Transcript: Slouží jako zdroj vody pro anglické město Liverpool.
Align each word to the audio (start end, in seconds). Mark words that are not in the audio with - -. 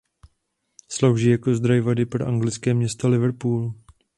Slouží 0.89 1.29
jako 1.29 1.55
zdroj 1.55 1.81
vody 1.81 2.05
pro 2.05 2.27
anglické 2.27 2.73
město 2.73 3.09
Liverpool. 3.09 3.73